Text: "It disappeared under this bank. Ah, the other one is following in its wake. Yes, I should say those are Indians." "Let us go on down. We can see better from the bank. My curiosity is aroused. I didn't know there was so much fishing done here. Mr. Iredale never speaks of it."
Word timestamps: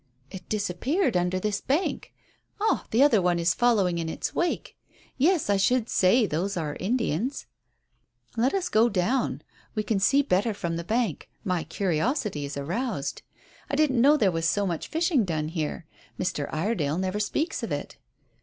"It 0.31 0.49
disappeared 0.49 1.15
under 1.15 1.39
this 1.39 1.61
bank. 1.61 2.11
Ah, 2.59 2.87
the 2.89 3.03
other 3.03 3.21
one 3.21 3.37
is 3.37 3.53
following 3.53 3.99
in 3.99 4.09
its 4.09 4.33
wake. 4.33 4.75
Yes, 5.15 5.47
I 5.47 5.57
should 5.57 5.89
say 5.89 6.25
those 6.25 6.57
are 6.57 6.75
Indians." 6.79 7.45
"Let 8.35 8.55
us 8.55 8.67
go 8.67 8.85
on 8.87 8.93
down. 8.93 9.41
We 9.75 9.83
can 9.83 9.99
see 9.99 10.23
better 10.23 10.55
from 10.55 10.75
the 10.75 10.83
bank. 10.83 11.29
My 11.43 11.63
curiosity 11.63 12.45
is 12.45 12.57
aroused. 12.57 13.21
I 13.69 13.75
didn't 13.75 14.01
know 14.01 14.17
there 14.17 14.31
was 14.31 14.49
so 14.49 14.65
much 14.65 14.87
fishing 14.87 15.23
done 15.23 15.49
here. 15.49 15.85
Mr. 16.19 16.51
Iredale 16.51 16.97
never 16.97 17.19
speaks 17.19 17.61
of 17.61 17.71
it." 17.71 17.97